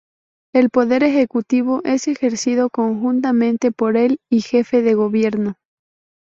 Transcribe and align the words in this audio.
El 0.51 0.71
poder 0.71 1.03
ejecutivo 1.03 1.81
es 1.83 2.07
ejercido 2.07 2.71
conjuntamente 2.71 3.71
por 3.71 3.97
el 3.97 4.17
y 4.31 4.41
jefe 4.41 4.81
de 4.81 4.95
gobierno. 4.95 5.57